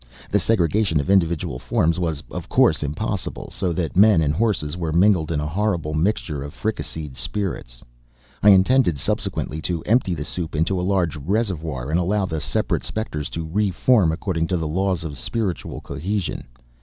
The 0.31 0.39
segregation 0.39 0.99
of 0.99 1.11
individual 1.11 1.59
forms 1.59 1.99
was, 1.99 2.23
of 2.31 2.49
course, 2.49 2.81
impossible, 2.81 3.51
so 3.51 3.71
that 3.73 3.95
men 3.95 4.19
and 4.23 4.33
horses 4.33 4.75
were 4.75 4.91
mingled 4.91 5.31
in 5.31 5.39
a 5.39 5.45
horrible 5.45 5.93
mixture 5.93 6.41
of 6.41 6.55
fricasseed 6.55 7.15
spirits. 7.15 7.83
I 8.41 8.49
intended 8.49 8.97
subsequently 8.97 9.61
to 9.61 9.83
empty 9.83 10.15
the 10.15 10.25
soup 10.25 10.55
into 10.55 10.81
a 10.81 10.81
large 10.81 11.17
reservoir 11.17 11.91
and 11.91 11.99
allow 11.99 12.25
the 12.25 12.41
separate 12.41 12.83
specters 12.83 13.29
to 13.29 13.47
reform 13.47 14.11
according 14.11 14.47
to 14.47 14.57
the 14.57 14.67
laws 14.67 15.03
of 15.03 15.19
spiritual 15.19 15.81
cohesion. 15.81 16.45